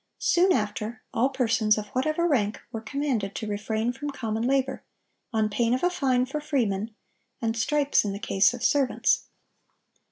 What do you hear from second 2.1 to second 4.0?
rank, were commanded to refrain